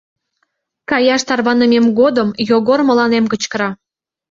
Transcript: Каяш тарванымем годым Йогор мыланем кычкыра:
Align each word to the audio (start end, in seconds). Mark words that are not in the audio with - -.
Каяш 0.89 1.21
тарванымем 1.27 1.85
годым 1.99 2.29
Йогор 2.49 2.79
мыланем 2.89 3.25
кычкыра: 3.31 3.69